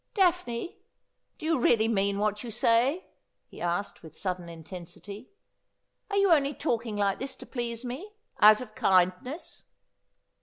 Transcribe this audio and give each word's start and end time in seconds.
'Daphne, 0.15 0.79
do 1.37 1.45
you 1.45 1.59
really 1.59 1.87
mean 1.87 2.17
what 2.17 2.43
you 2.43 2.49
say?' 2.49 3.05
he 3.51 3.61
asked 3.61 4.01
with 4.01 4.17
sudden 4.17 4.49
intensity.' 4.49 5.29
Are 6.09 6.17
you 6.17 6.31
only 6.31 6.55
talking 6.55 6.97
like 6.97 7.19
this 7.19 7.35
to 7.35 7.45
please 7.45 7.85
me— 7.85 8.13
out 8.41 8.61
of 8.61 8.73
kindness 8.73 9.65